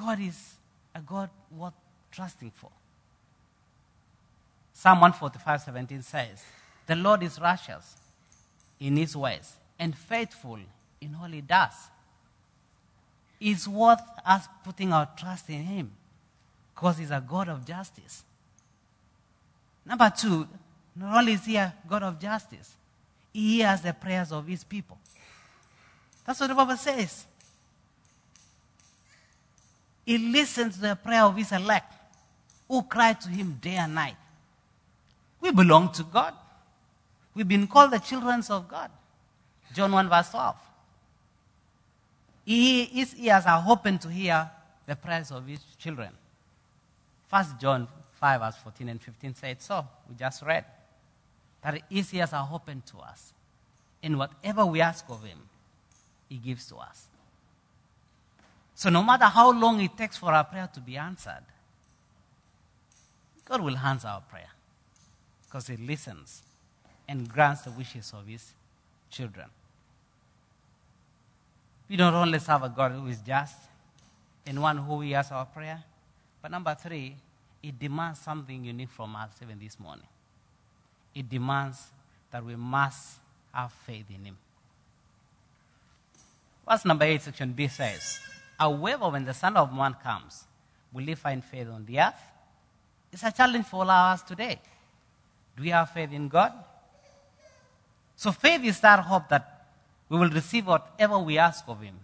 God 0.00 0.18
is 0.20 0.54
a 0.94 1.00
God 1.00 1.28
worth 1.54 1.74
trusting 2.10 2.50
for. 2.52 2.70
Psalm 4.72 5.00
145 5.00 5.60
17 5.60 6.02
says, 6.02 6.42
The 6.86 6.96
Lord 6.96 7.22
is 7.22 7.38
righteous 7.38 7.96
in 8.80 8.96
his 8.96 9.14
ways 9.14 9.56
and 9.78 9.94
faithful 9.94 10.58
in 11.00 11.16
all 11.20 11.28
he 11.28 11.42
does. 11.42 11.74
It's 13.38 13.68
worth 13.68 14.00
us 14.24 14.48
putting 14.64 14.92
our 14.92 15.06
trust 15.18 15.50
in 15.50 15.62
him 15.62 15.90
because 16.74 16.96
he's 16.96 17.10
a 17.10 17.22
God 17.26 17.48
of 17.50 17.66
justice. 17.66 18.24
Number 19.84 20.10
two, 20.16 20.48
not 20.96 21.18
only 21.18 21.34
is 21.34 21.44
he 21.44 21.56
a 21.56 21.74
God 21.88 22.02
of 22.02 22.18
justice, 22.18 22.74
he 23.32 23.58
hears 23.58 23.82
the 23.82 23.92
prayers 23.92 24.32
of 24.32 24.46
his 24.46 24.64
people. 24.64 24.98
That's 26.24 26.40
what 26.40 26.46
the 26.46 26.54
Bible 26.54 26.76
says. 26.76 27.26
He 30.04 30.18
listens 30.18 30.76
to 30.76 30.80
the 30.80 30.96
prayer 30.96 31.24
of 31.24 31.36
his 31.36 31.52
elect 31.52 31.92
who 32.68 32.82
cry 32.82 33.12
to 33.12 33.28
him 33.28 33.58
day 33.60 33.76
and 33.76 33.94
night. 33.94 34.16
We 35.40 35.50
belong 35.50 35.92
to 35.92 36.04
God. 36.04 36.34
We've 37.34 37.48
been 37.48 37.66
called 37.66 37.92
the 37.92 37.98
children 37.98 38.42
of 38.48 38.68
God. 38.68 38.90
John 39.74 39.92
1 39.92 40.08
verse 40.08 40.30
12. 40.30 40.56
He, 42.44 42.84
his 42.84 43.14
ears 43.16 43.44
are 43.46 43.64
open 43.68 43.98
to 43.98 44.08
hear 44.08 44.50
the 44.86 44.96
prayers 44.96 45.30
of 45.30 45.46
his 45.46 45.60
children. 45.78 46.10
First 47.28 47.58
John 47.60 47.86
5 48.20 48.40
verse 48.40 48.56
14 48.56 48.88
and 48.88 49.00
15 49.00 49.34
said 49.34 49.62
so. 49.62 49.86
We 50.08 50.16
just 50.16 50.42
read. 50.42 50.64
That 51.62 51.82
his 51.88 52.12
ears 52.12 52.32
are 52.32 52.48
open 52.52 52.82
to 52.90 52.98
us. 52.98 53.32
And 54.02 54.18
whatever 54.18 54.64
we 54.66 54.80
ask 54.80 55.04
of 55.08 55.22
him, 55.22 55.38
he 56.28 56.36
gives 56.36 56.66
to 56.68 56.76
us. 56.76 57.06
So 58.80 58.88
no 58.88 59.02
matter 59.02 59.26
how 59.26 59.52
long 59.52 59.78
it 59.82 59.94
takes 59.94 60.16
for 60.16 60.32
our 60.32 60.42
prayer 60.42 60.66
to 60.72 60.80
be 60.80 60.96
answered, 60.96 61.44
God 63.44 63.60
will 63.60 63.76
answer 63.76 64.08
our 64.08 64.22
prayer 64.22 64.48
because 65.44 65.66
he 65.66 65.76
listens 65.76 66.42
and 67.06 67.28
grants 67.28 67.60
the 67.60 67.72
wishes 67.72 68.10
of 68.16 68.26
his 68.26 68.54
children. 69.10 69.44
we 71.90 71.96
don't 71.96 72.14
only 72.14 72.38
serve 72.38 72.62
a 72.62 72.70
God 72.70 72.92
who 72.92 73.06
is 73.08 73.18
just 73.18 73.56
and 74.46 74.62
one 74.62 74.78
who 74.78 75.02
hears 75.02 75.30
our 75.30 75.44
prayer, 75.44 75.84
but 76.40 76.50
number 76.50 76.74
three, 76.74 77.16
it 77.62 77.78
demands 77.78 78.20
something 78.20 78.64
unique 78.64 78.88
from 78.88 79.14
us 79.14 79.28
even 79.42 79.58
this 79.58 79.78
morning. 79.78 80.06
It 81.14 81.28
demands 81.28 81.76
that 82.30 82.42
we 82.42 82.56
must 82.56 83.18
have 83.52 83.72
faith 83.72 84.06
in 84.08 84.24
Him. 84.24 84.38
Verse 86.66 86.86
number 86.86 87.04
8, 87.04 87.20
section 87.20 87.52
B 87.52 87.68
says, 87.68 88.20
However, 88.60 89.08
when 89.08 89.24
the 89.24 89.32
Son 89.32 89.56
of 89.56 89.72
Man 89.72 89.94
comes, 90.02 90.44
will 90.92 91.06
he 91.06 91.14
find 91.14 91.42
faith 91.42 91.68
on 91.68 91.86
the 91.86 91.98
earth? 91.98 92.22
It's 93.10 93.22
a 93.22 93.32
challenge 93.32 93.64
for 93.64 93.76
all 93.76 93.90
of 93.90 94.12
us 94.12 94.22
today. 94.22 94.60
Do 95.56 95.62
we 95.62 95.70
have 95.70 95.88
faith 95.88 96.12
in 96.12 96.28
God? 96.28 96.52
So 98.16 98.30
faith 98.32 98.62
is 98.62 98.78
that 98.80 99.00
hope 99.00 99.30
that 99.30 99.64
we 100.10 100.18
will 100.18 100.28
receive 100.28 100.66
whatever 100.66 101.18
we 101.18 101.38
ask 101.38 101.64
of 101.68 101.80
Him, 101.80 101.94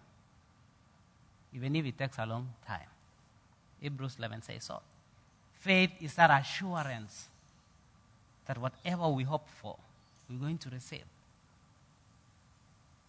even 1.55 1.77
if 1.77 1.85
it 1.85 1.99
takes 1.99 2.17
a 2.17 2.25
long 2.25 2.49
time. 2.67 2.89
Hebrews 3.79 4.17
11 4.19 4.41
says 4.41 4.65
so. 4.65 4.81
Faith 5.61 5.91
is 6.01 6.15
that 6.15 6.31
assurance 6.31 7.27
that 8.47 8.57
whatever 8.57 9.09
we 9.11 9.25
hope 9.25 9.47
for, 9.61 9.77
we're 10.31 10.39
going 10.39 10.57
to 10.57 10.71
receive. 10.71 11.05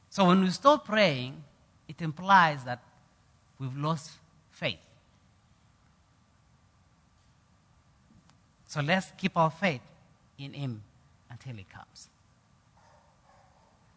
So 0.09 0.25
when 0.25 0.41
we 0.41 0.49
stop 0.49 0.85
praying, 0.85 1.41
it 1.87 2.01
implies 2.01 2.65
that 2.65 2.81
we've 3.59 3.77
lost 3.77 4.11
faith. 4.51 4.79
So 8.67 8.81
let's 8.81 9.11
keep 9.17 9.37
our 9.37 9.49
faith 9.49 9.81
in 10.37 10.53
Him 10.53 10.81
until 11.29 11.55
He 11.55 11.65
comes. 11.73 12.09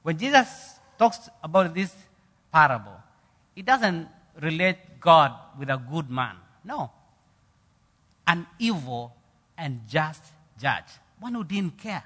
When 0.02 0.16
Jesus 0.16 0.74
talks 0.98 1.28
about 1.42 1.74
this 1.74 1.94
parable, 2.52 2.96
He 3.54 3.62
doesn't 3.62 4.08
relate 4.40 5.00
God 5.00 5.32
with 5.58 5.68
a 5.68 5.76
good 5.76 6.08
man. 6.08 6.36
No. 6.64 6.90
An 8.26 8.46
evil 8.58 9.12
and 9.58 9.80
just 9.88 10.22
judge. 10.58 10.84
One 11.18 11.34
who 11.34 11.44
didn't 11.44 11.76
care 11.78 12.04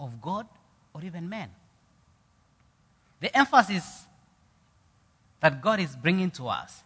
of 0.00 0.20
God 0.20 0.46
or 0.94 1.04
even 1.04 1.28
man. 1.28 1.50
The 3.20 3.36
emphasis 3.36 4.06
that 5.40 5.62
God 5.62 5.80
is 5.80 5.94
bringing 5.94 6.30
to 6.32 6.48
us 6.48 6.82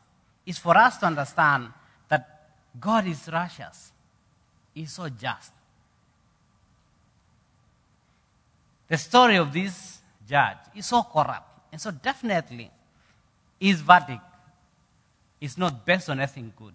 is 0.50 0.58
for 0.58 0.76
us 0.76 0.98
to 0.98 1.06
understand 1.06 1.68
that 2.08 2.50
God 2.78 3.06
is 3.06 3.28
righteous, 3.32 3.92
He's 4.74 4.92
so 4.92 5.08
just. 5.08 5.52
The 8.88 8.96
story 8.96 9.36
of 9.36 9.52
this 9.52 10.00
judge 10.28 10.58
is 10.74 10.86
so 10.86 11.04
corrupt, 11.04 11.48
and 11.70 11.80
so 11.80 11.92
definitely 11.92 12.68
his 13.60 13.80
verdict 13.80 14.22
is 15.40 15.56
not 15.56 15.86
based 15.86 16.10
on 16.10 16.18
anything 16.18 16.52
good, 16.56 16.74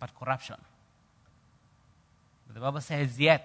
but 0.00 0.10
corruption. 0.18 0.56
But 2.46 2.54
the 2.54 2.60
Bible 2.60 2.80
says, 2.80 3.20
yet, 3.20 3.44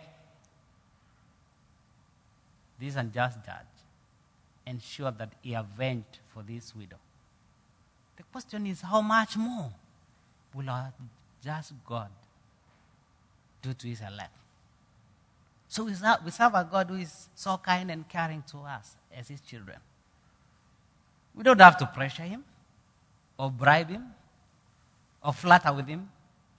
this 2.80 2.96
unjust 2.96 3.38
judge 3.46 3.76
ensured 4.66 5.20
that 5.20 5.34
he 5.44 5.54
avenged 5.54 6.18
for 6.34 6.42
this 6.42 6.76
widow. 6.76 6.98
The 8.20 8.24
question 8.34 8.68
is, 8.68 8.82
how 8.82 9.00
much 9.00 9.38
more 9.38 9.72
will 10.54 10.70
our 10.70 10.92
just 11.42 11.72
God 11.88 12.10
do 13.62 13.74
to 13.74 13.88
his 13.88 14.02
elect? 14.02 14.34
So 15.70 15.86
we 15.86 15.94
serve, 15.94 16.18
we 16.26 16.32
serve 16.32 16.54
a 16.54 16.68
God 16.70 16.90
who 16.90 16.98
is 16.98 17.30
so 17.34 17.58
kind 17.58 17.90
and 17.90 18.08
caring 18.10 18.44
to 18.52 18.58
us 18.58 18.98
as 19.18 19.30
his 19.30 19.40
children. 19.40 19.78
We 21.34 21.44
don't 21.44 21.62
have 21.62 21.78
to 21.78 21.86
pressure 21.86 22.24
him 22.24 22.44
or 23.38 23.50
bribe 23.50 23.90
him 23.90 24.04
or 25.24 25.32
flatter 25.32 25.72
with 25.72 25.88
him 25.88 26.10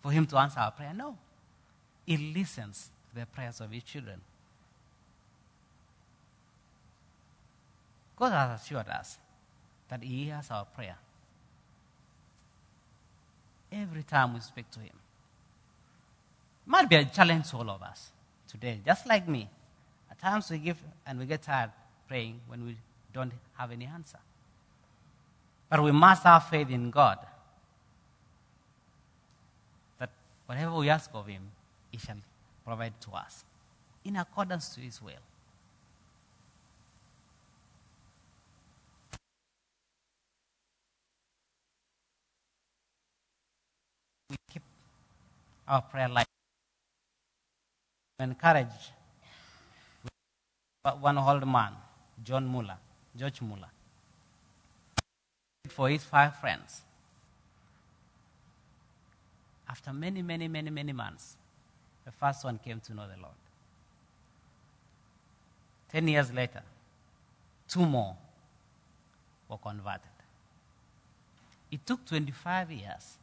for 0.03 0.11
him 0.11 0.25
to 0.29 0.39
answer 0.39 0.61
our 0.61 0.71
prayer. 0.71 0.95
No. 0.97 1.19
He 2.07 2.17
listens 2.17 2.89
to 3.11 3.21
the 3.21 3.27
prayers 3.27 3.61
of 3.61 3.71
his 3.71 3.83
children. 3.83 4.19
God 8.17 8.33
has 8.33 8.63
assured 8.63 8.89
us 8.89 9.19
that 9.91 10.03
he 10.03 10.25
hears 10.25 10.51
our 10.51 10.65
prayer 10.65 10.97
every 13.73 14.03
time 14.03 14.35
we 14.35 14.41
speak 14.41 14.71
to 14.73 14.81
him. 14.81 14.97
It 16.67 16.71
might 16.71 16.89
be 16.89 16.97
a 16.97 17.05
challenge 17.05 17.51
to 17.51 17.57
all 17.57 17.71
of 17.71 17.83
us 17.83 18.11
today, 18.49 18.81
just 18.85 19.07
like 19.07 19.29
me. 19.29 19.49
At 20.11 20.19
times 20.19 20.51
we 20.51 20.59
give 20.59 20.79
and 21.07 21.19
we 21.19 21.27
get 21.27 21.43
tired 21.43 21.71
praying 22.09 22.41
when 22.49 22.65
we 22.65 22.77
don't 23.13 23.33
have 23.57 23.71
any 23.71 23.87
answer. 23.87 24.19
But 25.69 25.83
we 25.83 25.93
must 25.93 26.25
have 26.25 26.49
faith 26.49 26.69
in 26.71 26.91
God 26.91 27.19
that 29.99 30.11
whatever 30.47 30.75
we 30.75 30.89
ask 30.91 31.11
of 31.15 31.27
Him, 31.27 31.43
He 31.93 31.99
shall 31.99 32.17
provide 32.65 33.01
to 33.03 33.13
us 33.13 33.45
in 34.05 34.17
accordance 34.17 34.75
to 34.75 34.81
His 34.81 35.01
will. 35.01 35.13
We 44.29 44.37
keep 44.53 44.63
our 45.71 45.83
prayer 45.83 46.09
life. 46.09 46.27
Encourage 48.19 48.91
one 51.01 51.17
old 51.17 51.47
man, 51.47 51.73
John 52.23 52.47
Muller, 52.47 52.77
George 53.17 53.41
Muller, 53.41 53.71
for 55.69 55.89
his 55.89 56.03
five 56.03 56.35
friends. 56.37 56.83
After 59.69 59.93
many, 59.93 60.23
many, 60.23 60.49
many, 60.49 60.71
many 60.71 60.93
months, 60.93 61.37
the 62.05 62.11
first 62.11 62.45
one 62.45 62.59
came 62.59 62.81
to 62.81 62.95
know 62.95 63.07
the 63.07 63.23
Lord. 63.23 63.35
Ten 65.89 66.09
years 66.09 66.33
later, 66.33 66.63
two 67.69 67.87
more 67.87 68.17
were 69.49 69.59
converted. 69.59 70.03
It 71.71 71.87
took 71.87 72.05
25 72.05 72.73
years 72.73 73.19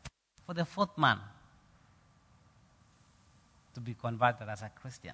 for 0.45 0.53
the 0.53 0.63
fourth 0.63 0.97
man 0.97 1.19
to 3.77 3.81
be 3.81 3.93
converted 3.93 4.49
as 4.49 4.63
a 4.63 4.71
Christian. 4.81 5.13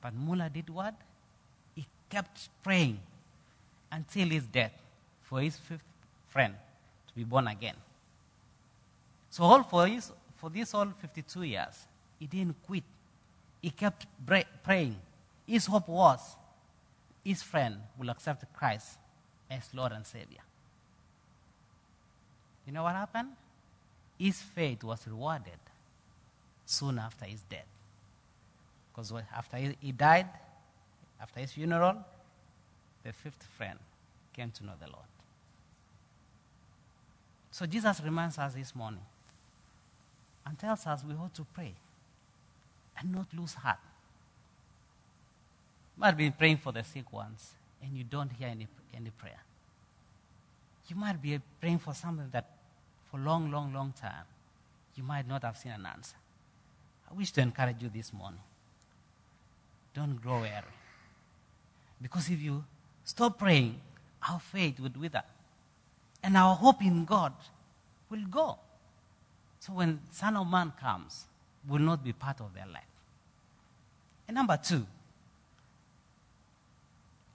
But 0.00 0.14
Muller 0.14 0.48
did 0.48 0.70
what? 0.70 0.94
He 1.74 1.84
kept 2.08 2.48
praying 2.62 3.00
until 3.90 4.28
his 4.28 4.44
death 4.46 4.72
for 5.22 5.40
his 5.40 5.56
fifth 5.56 5.82
friend 6.28 6.54
to 7.08 7.14
be 7.16 7.24
born 7.24 7.48
again. 7.48 7.74
So 9.28 9.42
all 9.42 9.64
for, 9.64 9.88
his, 9.88 10.12
for 10.36 10.50
these 10.50 10.72
all 10.72 10.86
52 11.00 11.42
years, 11.42 11.86
he 12.20 12.28
didn't 12.28 12.54
quit. 12.64 12.84
He 13.60 13.70
kept 13.70 14.06
praying. 14.62 14.94
His 15.48 15.66
hope 15.66 15.88
was 15.88 16.20
his 17.24 17.42
friend 17.42 17.74
will 17.98 18.10
accept 18.10 18.44
Christ 18.54 18.98
as 19.50 19.68
Lord 19.74 19.90
and 19.90 20.06
Savior. 20.06 20.44
You 22.64 22.72
know 22.72 22.84
what 22.84 22.94
happened? 22.94 23.30
His 24.16 24.40
faith 24.40 24.84
was 24.84 25.04
rewarded 25.08 25.58
soon 26.68 26.98
after 26.98 27.24
his 27.24 27.40
death. 27.42 27.66
Because 28.92 29.12
after 29.34 29.56
he 29.56 29.92
died, 29.92 30.26
after 31.20 31.40
his 31.40 31.52
funeral, 31.52 31.96
the 33.04 33.12
fifth 33.12 33.42
friend 33.56 33.78
came 34.34 34.50
to 34.50 34.66
know 34.66 34.72
the 34.78 34.86
Lord. 34.86 35.06
So 37.50 37.64
Jesus 37.66 38.00
reminds 38.04 38.38
us 38.38 38.54
this 38.54 38.74
morning 38.74 39.00
and 40.46 40.58
tells 40.58 40.86
us 40.86 41.02
we 41.04 41.14
ought 41.14 41.34
to 41.34 41.46
pray 41.54 41.72
and 42.98 43.12
not 43.12 43.26
lose 43.34 43.54
heart. 43.54 43.78
You 45.96 46.02
might 46.02 46.16
be 46.16 46.30
praying 46.30 46.58
for 46.58 46.72
the 46.72 46.84
sick 46.84 47.10
ones 47.12 47.52
and 47.82 47.96
you 47.96 48.04
don't 48.04 48.30
hear 48.30 48.48
any, 48.48 48.68
any 48.94 49.10
prayer. 49.10 49.40
You 50.88 50.96
might 50.96 51.20
be 51.20 51.40
praying 51.60 51.78
for 51.78 51.94
something 51.94 52.28
that 52.32 52.50
for 53.10 53.18
long, 53.18 53.50
long, 53.50 53.72
long 53.72 53.94
time 53.98 54.24
you 54.96 55.02
might 55.02 55.26
not 55.26 55.42
have 55.44 55.56
seen 55.56 55.72
an 55.72 55.86
answer. 55.86 56.16
I 57.10 57.14
wish 57.14 57.30
to 57.32 57.40
encourage 57.40 57.82
you 57.82 57.88
this 57.88 58.12
morning. 58.12 58.40
Don't 59.94 60.20
grow 60.20 60.40
weary. 60.40 60.74
Because 62.00 62.30
if 62.30 62.40
you 62.40 62.64
stop 63.04 63.38
praying, 63.38 63.80
our 64.28 64.38
faith 64.38 64.78
would 64.80 64.96
wither. 64.96 65.22
And 66.22 66.36
our 66.36 66.54
hope 66.54 66.82
in 66.82 67.04
God 67.04 67.32
will 68.10 68.26
go. 68.30 68.58
So 69.60 69.72
when 69.72 70.00
Son 70.12 70.36
of 70.36 70.46
Man 70.46 70.72
comes, 70.80 71.24
will 71.66 71.80
not 71.80 72.04
be 72.04 72.12
part 72.12 72.40
of 72.40 72.54
their 72.54 72.66
life. 72.66 72.82
And 74.26 74.34
number 74.34 74.58
two, 74.62 74.86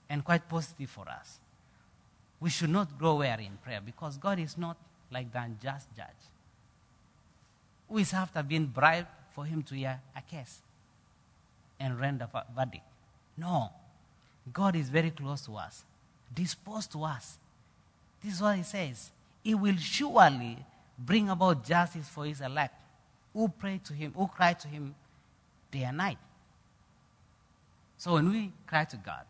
and 0.08 0.24
quite 0.24 0.48
positive 0.48 0.90
for 0.90 1.08
us, 1.08 1.38
we 2.40 2.50
should 2.50 2.70
not 2.70 2.98
grow 2.98 3.16
weary 3.16 3.46
in 3.46 3.56
prayer 3.56 3.80
because 3.84 4.16
God 4.16 4.38
is 4.38 4.56
not 4.56 4.76
like 5.10 5.32
the 5.32 5.40
unjust 5.40 5.88
judge 5.96 6.06
who 7.88 7.98
is 7.98 8.12
after 8.12 8.42
being 8.42 8.66
bribed 8.66 9.08
for 9.34 9.44
him 9.44 9.62
to 9.64 9.74
hear 9.74 10.00
a 10.16 10.22
case 10.22 10.60
and 11.80 11.98
render 11.98 12.28
a 12.32 12.44
verdict. 12.54 12.84
No. 13.36 13.70
God 14.52 14.76
is 14.76 14.88
very 14.88 15.10
close 15.10 15.42
to 15.42 15.56
us, 15.56 15.84
disposed 16.34 16.92
to 16.92 17.02
us, 17.04 17.38
This 18.22 18.34
is 18.34 18.42
what 18.42 18.56
he 18.56 18.62
says. 18.62 19.10
He 19.42 19.54
will 19.54 19.76
surely 19.76 20.58
bring 20.98 21.28
about 21.28 21.64
justice 21.64 22.08
for 22.08 22.24
his 22.24 22.40
elect 22.40 22.74
who 23.32 23.48
pray 23.48 23.80
to 23.84 23.92
him, 23.92 24.12
who 24.16 24.26
cry 24.28 24.52
to 24.52 24.68
him 24.68 24.94
day 25.70 25.82
and 25.82 25.96
night. 25.96 26.18
So 27.98 28.14
when 28.14 28.30
we 28.30 28.52
cry 28.66 28.84
to 28.84 28.96
God, 28.96 29.24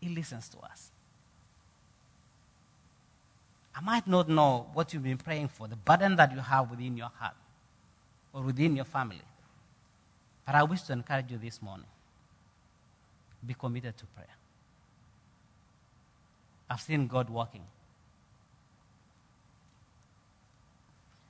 he 0.00 0.08
listens 0.08 0.48
to 0.50 0.58
us. 0.58 0.90
I 3.74 3.80
might 3.80 4.06
not 4.06 4.28
know 4.28 4.66
what 4.72 4.92
you've 4.92 5.02
been 5.02 5.18
praying 5.18 5.48
for, 5.48 5.68
the 5.68 5.76
burden 5.76 6.16
that 6.16 6.32
you 6.32 6.40
have 6.40 6.70
within 6.70 6.96
your 6.96 7.10
heart 7.16 7.34
or 8.32 8.42
within 8.42 8.76
your 8.76 8.84
family. 8.84 9.22
But 10.46 10.54
I 10.54 10.62
wish 10.62 10.82
to 10.82 10.92
encourage 10.92 11.30
you 11.30 11.38
this 11.38 11.60
morning 11.62 11.86
be 13.44 13.54
committed 13.54 13.96
to 13.96 14.06
prayer. 14.06 14.26
I've 16.68 16.80
seen 16.80 17.06
God 17.06 17.30
working. 17.30 17.62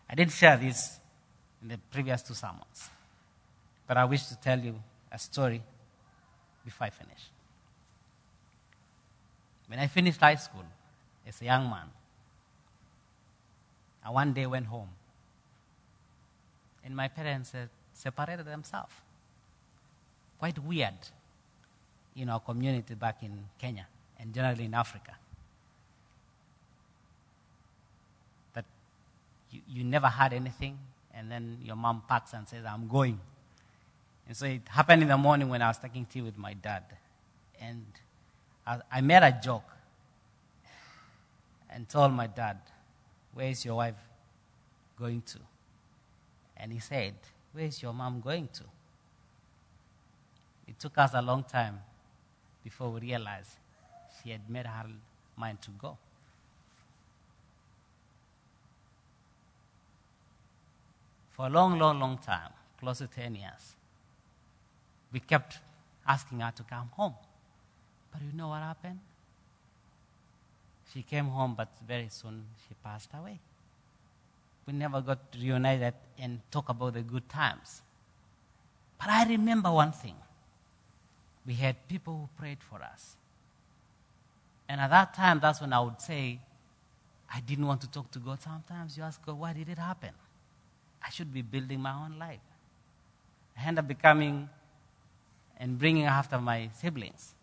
I 0.09 0.15
did 0.15 0.31
share 0.31 0.57
this 0.57 0.99
in 1.63 1.69
the 1.69 1.79
previous 1.91 2.23
two 2.23 2.35
sermons, 2.35 2.91
but 3.87 3.97
I 3.97 4.05
wish 4.05 4.27
to 4.27 4.37
tell 4.37 4.59
you 4.59 4.75
a 5.13 5.19
story 5.19 5.63
before 6.65 6.89
I 6.89 6.91
finish. 6.91 7.31
When 9.69 9.79
I 9.79 9.87
finished 9.87 10.21
high 10.21 10.35
school 10.35 10.65
as 11.27 11.41
a 11.41 11.45
young 11.45 11.71
man, 11.71 11.87
I 14.05 14.11
one 14.11 14.33
day 14.33 14.47
went 14.47 14.67
home, 14.67 14.89
and 16.85 16.97
my 16.97 17.09
parents 17.09 17.53
had 17.53 17.69
separated 17.93 18.47
themselves. 18.47 18.95
Quite 20.39 20.59
weird 20.59 20.95
in 22.17 22.29
our 22.29 22.41
community 22.41 22.95
back 22.95 23.23
in 23.23 23.45
Kenya 23.59 23.87
and 24.19 24.33
generally 24.35 24.65
in 24.65 24.75
Africa. 24.75 25.13
That 28.55 28.65
you, 29.51 29.61
you 29.69 29.85
never 29.85 30.09
had 30.09 30.33
anything, 30.33 30.79
and 31.15 31.31
then 31.31 31.59
your 31.63 31.77
mom 31.77 32.03
packs 32.09 32.33
and 32.33 32.49
says, 32.49 32.65
I'm 32.65 32.89
going. 32.89 33.21
And 34.27 34.37
so 34.37 34.47
it 34.47 34.63
happened 34.69 35.03
in 35.03 35.09
the 35.09 35.19
morning 35.19 35.49
when 35.49 35.61
I 35.61 35.69
was 35.69 35.79
taking 35.79 36.07
tea 36.07 36.23
with 36.23 36.39
my 36.39 36.55
dad. 36.55 36.85
And 37.61 37.85
I, 38.67 38.79
I 38.93 39.01
made 39.01 39.23
a 39.23 39.39
joke 39.43 39.69
and 41.69 41.89
told 41.89 42.13
my 42.13 42.27
dad, 42.27 42.59
Where 43.35 43.49
is 43.49 43.65
your 43.65 43.77
wife 43.77 43.97
going 44.99 45.23
to? 45.23 45.39
And 46.61 46.73
he 46.73 46.79
said, 46.79 47.15
Where 47.53 47.65
is 47.65 47.83
your 47.83 47.95
mom 47.95 48.21
going 48.21 48.49
to? 48.53 48.65
It 50.69 50.79
took 50.79 50.99
us 50.99 51.13
a 51.15 51.23
long 51.23 51.43
time 51.43 51.81
before 52.63 52.91
we 52.91 53.01
realized 53.01 53.51
she 54.23 54.31
had 54.31 54.49
made 54.49 54.67
her 54.67 54.87
mind 55.37 55.63
to 55.63 55.71
go. 55.71 55.97
For 61.31 61.47
a 61.47 61.49
long, 61.49 61.79
long, 61.79 61.99
long 61.99 62.19
time, 62.19 62.51
close 62.79 62.99
to 62.99 63.07
10 63.07 63.35
years, 63.35 63.75
we 65.13 65.21
kept 65.21 65.59
asking 66.07 66.41
her 66.41 66.53
to 66.55 66.63
come 66.63 66.91
home. 66.93 67.15
But 68.13 68.21
you 68.21 68.37
know 68.37 68.49
what 68.49 68.61
happened? 68.61 68.99
She 70.93 71.03
came 71.03 71.27
home, 71.27 71.55
but 71.57 71.69
very 71.87 72.09
soon 72.11 72.45
she 72.69 72.75
passed 72.85 73.11
away. 73.19 73.39
We 74.71 74.77
never 74.77 75.01
got 75.01 75.19
reunited 75.37 75.95
and 76.17 76.39
talk 76.53 76.69
about 76.69 76.95
the 76.95 77.03
good 77.03 77.29
times. 77.29 77.83
But 79.01 79.09
I 79.09 79.25
remember 79.25 79.73
one 79.73 79.91
thing. 79.91 80.15
We 81.45 81.55
had 81.55 81.89
people 81.89 82.15
who 82.15 82.41
prayed 82.41 82.59
for 82.63 82.81
us. 82.81 83.17
And 84.69 84.81
at 84.81 84.91
that 84.91 85.13
time, 85.13 85.41
that's 85.41 85.61
when 85.61 85.73
I 85.73 85.81
would 85.81 86.01
say, 86.01 86.39
I 87.35 87.41
didn't 87.41 87.67
want 87.67 87.81
to 87.81 87.91
talk 87.91 88.13
to 88.13 88.21
God. 88.21 88.41
Sometimes 88.41 88.97
you 88.97 89.03
ask 89.03 89.25
God, 89.27 89.41
why 89.41 89.55
did 89.55 89.69
it 89.69 89.79
happen? 89.79 90.11
I 91.05 91.11
should 91.11 91.35
be 91.35 91.43
building 91.43 91.81
my 91.81 92.05
own 92.05 92.17
life. 92.17 92.39
I 93.59 93.67
end 93.67 93.81
up 93.81 93.89
becoming 93.89 94.49
and 95.59 95.81
bringing 95.81 96.05
after 96.05 96.39
my 96.39 96.71
siblings 96.81 97.35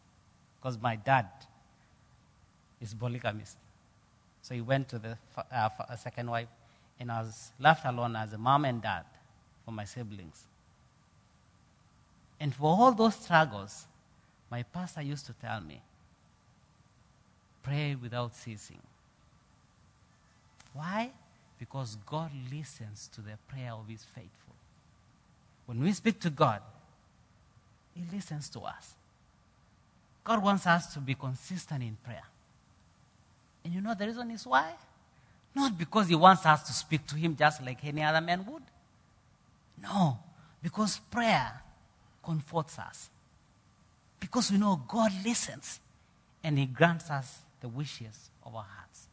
because 0.61 0.81
my 0.81 0.95
dad 0.95 1.27
is 2.79 2.93
polygamist. 2.93 3.57
So 4.43 4.55
he 4.55 4.61
went 4.61 4.87
to 4.89 4.99
the 4.99 5.17
uh, 5.51 5.95
second 5.97 6.29
wife, 6.29 6.47
and 6.99 7.11
I 7.11 7.21
was 7.21 7.51
left 7.59 7.85
alone 7.85 8.15
as 8.15 8.33
a 8.33 8.37
mom 8.37 8.65
and 8.65 8.81
dad 8.81 9.03
for 9.65 9.71
my 9.71 9.85
siblings. 9.85 10.43
And 12.39 12.53
for 12.53 12.65
all 12.65 12.91
those 12.91 13.15
struggles, 13.15 13.85
my 14.49 14.63
pastor 14.63 15.01
used 15.01 15.25
to 15.27 15.33
tell 15.33 15.61
me, 15.61 15.81
pray 17.63 17.95
without 17.95 18.35
ceasing. 18.35 18.81
Why? 20.73 21.11
Because 21.59 21.97
God 22.05 22.31
listens 22.51 23.09
to 23.13 23.21
the 23.21 23.37
prayer 23.47 23.73
of 23.73 23.87
his 23.87 24.03
faithful. 24.03 24.55
When 25.65 25.81
we 25.81 25.91
speak 25.91 26.19
to 26.21 26.29
God, 26.29 26.61
he 27.93 28.03
listens 28.13 28.49
to 28.49 28.61
us. 28.61 28.93
God 30.23 30.43
wants 30.43 30.67
us 30.67 30.93
to 30.93 30.99
be 30.99 31.15
consistent 31.15 31.83
in 31.83 31.97
prayer. 32.03 32.23
And 33.63 33.73
you 33.73 33.81
know 33.81 33.93
the 33.95 34.05
reason 34.05 34.29
is 34.31 34.45
why? 34.45 34.73
Not 35.57 35.75
because 35.75 36.07
he 36.07 36.13
wants 36.13 36.45
us 36.45 36.61
to 36.67 36.73
speak 36.73 37.07
to 37.07 37.15
him 37.15 37.35
just 37.35 37.65
like 37.65 37.83
any 37.83 38.03
other 38.03 38.21
man 38.21 38.45
would. 38.45 38.61
No, 39.81 40.19
because 40.61 40.99
prayer 41.09 41.51
comforts 42.23 42.77
us. 42.77 43.09
Because 44.19 44.51
we 44.51 44.59
know 44.59 44.79
God 44.87 45.11
listens 45.25 45.79
and 46.43 46.59
He 46.59 46.67
grants 46.67 47.09
us 47.09 47.39
the 47.61 47.67
wishes 47.67 48.29
of 48.45 48.55
our 48.55 48.65
hearts. 48.75 49.07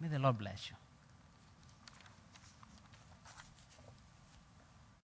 May 0.00 0.08
the 0.08 0.18
Lord 0.18 0.38
bless 0.38 0.70
you. 0.70 0.76